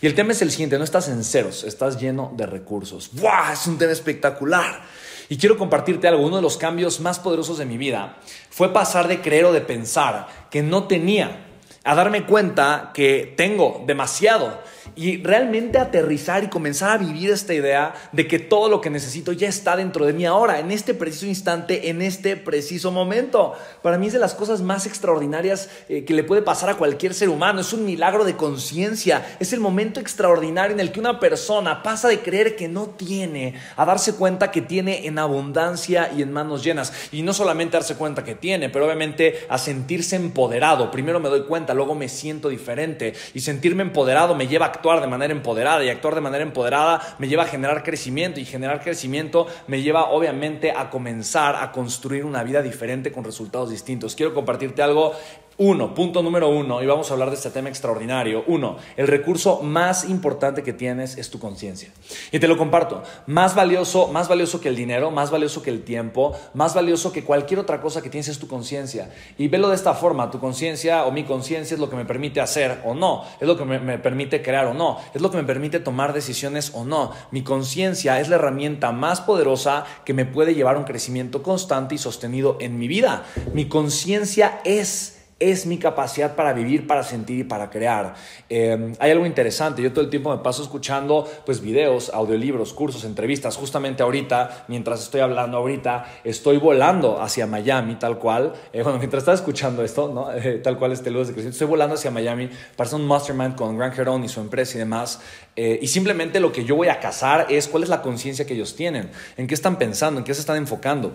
[0.00, 3.10] Y el tema es el siguiente, no estás en ceros, estás lleno de recursos.
[3.12, 3.52] ¡Buah!
[3.52, 4.82] Es un tema espectacular.
[5.28, 9.08] Y quiero compartirte algo, uno de los cambios más poderosos de mi vida fue pasar
[9.08, 11.47] de creer o de pensar que no tenía
[11.88, 14.60] a darme cuenta que tengo demasiado
[14.94, 19.32] y realmente aterrizar y comenzar a vivir esta idea de que todo lo que necesito
[19.32, 23.54] ya está dentro de mí ahora, en este preciso instante, en este preciso momento.
[23.82, 27.14] Para mí es de las cosas más extraordinarias eh, que le puede pasar a cualquier
[27.14, 27.60] ser humano.
[27.60, 29.36] Es un milagro de conciencia.
[29.40, 33.54] Es el momento extraordinario en el que una persona pasa de creer que no tiene
[33.76, 36.92] a darse cuenta que tiene en abundancia y en manos llenas.
[37.12, 40.90] Y no solamente darse cuenta que tiene, pero obviamente a sentirse empoderado.
[40.90, 43.14] Primero me doy cuenta, luego me siento diferente.
[43.32, 47.16] Y sentirme empoderado me lleva a actuar de manera empoderada y actuar de manera empoderada
[47.18, 52.24] me lleva a generar crecimiento y generar crecimiento me lleva obviamente a comenzar a construir
[52.24, 54.14] una vida diferente con resultados distintos.
[54.14, 55.14] Quiero compartirte algo
[55.60, 58.44] uno, punto número uno, y vamos a hablar de este tema extraordinario.
[58.46, 61.90] Uno, el recurso más importante que tienes es tu conciencia.
[62.30, 63.02] Y te lo comparto.
[63.26, 67.24] Más valioso, más valioso que el dinero, más valioso que el tiempo, más valioso que
[67.24, 69.10] cualquier otra cosa que tienes es tu conciencia.
[69.36, 72.40] Y velo de esta forma, tu conciencia o mi conciencia es lo que me permite
[72.40, 75.36] hacer o no, es lo que me, me permite crear o no, es lo que
[75.36, 77.12] me permite tomar decisiones o no.
[77.30, 81.94] Mi conciencia es la herramienta más poderosa que me puede llevar a un crecimiento constante
[81.94, 83.24] y sostenido en mi vida.
[83.52, 88.14] Mi conciencia es es mi capacidad para vivir, para sentir y para crear.
[88.48, 93.04] Em, hay algo interesante, yo todo el tiempo me paso escuchando pues videos, audiolibros, cursos,
[93.04, 93.56] entrevistas.
[93.56, 98.52] Justamente ahorita, mientras estoy hablando ahorita, estoy volando hacia Miami, tal cual.
[98.72, 100.28] Eh, bueno, mientras estaba escuchando esto, ¿no?
[100.38, 103.56] Eh, tal cual este luz de crecimiento, estoy volando hacia Miami para hacer un mastermind
[103.56, 105.20] con Grant Heron y su empresa y demás.
[105.56, 108.54] Eh, y simplemente lo que yo voy a cazar es cuál es la conciencia que
[108.54, 111.12] ellos tienen, en qué están pensando, en qué se están enfocando.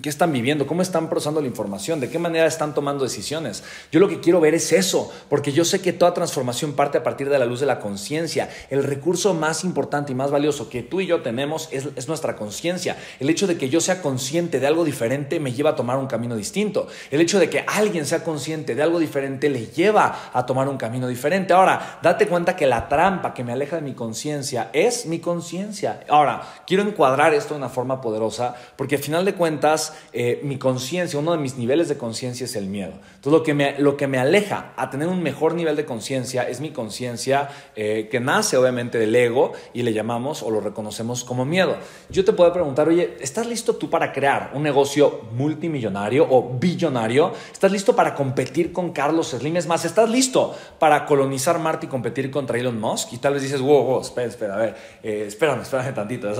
[0.00, 0.66] ¿Qué están viviendo?
[0.66, 2.00] ¿Cómo están procesando la información?
[2.00, 3.62] ¿De qué manera están tomando decisiones?
[3.90, 7.02] Yo lo que quiero ver es eso, porque yo sé que toda transformación parte a
[7.02, 8.48] partir de la luz de la conciencia.
[8.70, 12.96] El recurso más importante y más valioso que tú y yo tenemos es, nuestra conciencia.
[13.20, 16.06] El hecho de que yo sea consciente de algo diferente me lleva a tomar un
[16.06, 16.86] camino distinto.
[17.10, 20.78] El hecho de que alguien sea consciente de algo diferente le lleva a tomar un
[20.78, 21.52] camino diferente.
[21.52, 26.00] Ahora, date cuenta que la trampa que me aleja de mi conciencia es mi conciencia.
[26.08, 29.81] Ahora, quiero encuadrar esto de una forma poderosa, porque al final de cuentas,
[30.12, 32.92] eh, mi conciencia, uno de mis niveles de conciencia es el miedo.
[33.16, 36.48] Entonces lo que me, lo que me aleja a tener un mejor nivel de conciencia
[36.48, 41.24] es mi conciencia eh, que nace obviamente del ego y le llamamos o lo reconocemos
[41.24, 41.76] como miedo.
[42.10, 47.32] Yo te puedo preguntar, oye, ¿estás listo tú para crear un negocio multimillonario o billonario?
[47.52, 49.56] ¿Estás listo para competir con Carlos Slim?
[49.56, 53.12] Es más, ¿estás listo para colonizar Marte y competir contra Elon Musk?
[53.12, 56.32] Y tal vez dices, wow, wow espera, espera, a ver, eh, espérame, espérame tantito.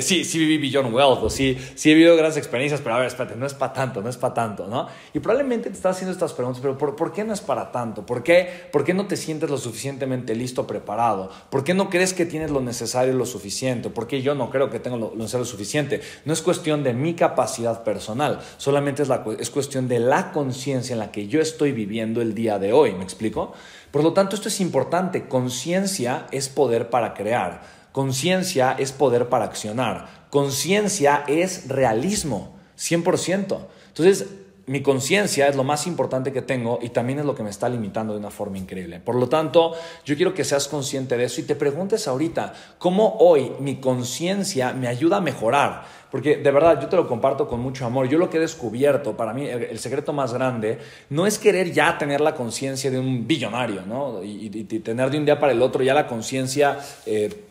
[0.00, 3.08] sí, sí viví Billion Wealth, o sí, sí he vivido grandes experiencias, pero a ver,
[3.08, 4.86] espérate, no es para tanto, no es para tanto, ¿no?
[5.12, 8.06] Y probablemente te estás haciendo estas preguntas, pero ¿por, qué no es para tanto?
[8.06, 11.28] ¿Por qué, ¿Por qué no te sientes lo suficientemente listo, preparado?
[11.50, 13.90] ¿Por qué no crees que tienes lo necesario y lo suficiente?
[13.90, 16.00] ¿Por qué yo no creo que tengo lo, necesario lo suficiente?
[16.24, 20.92] No es cuestión de mi capacidad personal, solamente es, la, es cuestión de la conciencia
[20.92, 23.52] en la que yo estoy viviendo el día de hoy, ¿me explico?
[23.90, 25.26] Por lo tanto, esto es importante.
[25.26, 27.62] Conciencia es poder para crear.
[27.90, 30.06] Conciencia es poder para accionar.
[30.30, 32.55] Conciencia es realismo.
[32.76, 33.58] 100%.
[33.88, 34.26] Entonces,
[34.66, 37.68] mi conciencia es lo más importante que tengo y también es lo que me está
[37.68, 38.98] limitando de una forma increíble.
[38.98, 43.16] Por lo tanto, yo quiero que seas consciente de eso y te preguntes ahorita, ¿cómo
[43.20, 45.84] hoy mi conciencia me ayuda a mejorar?
[46.10, 48.08] Porque de verdad, yo te lo comparto con mucho amor.
[48.08, 50.78] Yo lo que he descubierto, para mí, el, secreto más grande,
[51.10, 54.22] no es querer ya tener la conciencia de un billonario, ¿no?
[54.22, 56.78] Y, tener de un día para el otro ya la conciencia...
[57.06, 57.44] Eh,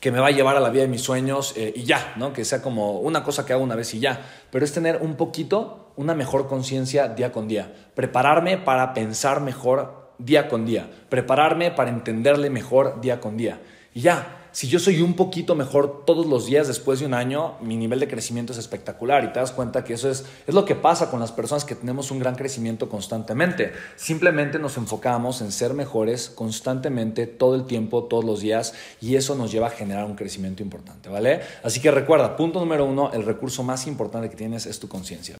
[0.00, 2.32] que me va a llevar a la vida de mis sueños eh, y ya, ¿no?
[2.32, 4.20] Que sea como una cosa que hago una vez y ya.
[4.50, 7.72] Pero es tener un poquito, una mejor conciencia día con día.
[7.94, 10.90] Prepararme para pensar mejor día con día.
[11.08, 13.60] Prepararme para entenderle mejor día con día.
[13.94, 17.56] Y ya, si yo soy un poquito mejor todos los días después de un año,
[17.60, 20.64] mi nivel de crecimiento es espectacular y te das cuenta que eso es, es lo
[20.64, 23.74] que pasa con las personas que tenemos un gran crecimiento constantemente.
[23.96, 28.72] Simplemente nos enfocamos en ser mejores constantemente, todo el tiempo, todos los días
[29.02, 31.42] y eso nos lleva a generar un crecimiento importante, ¿vale?
[31.62, 35.34] Así que recuerda, punto número uno, el recurso más importante que tienes es tu conciencia.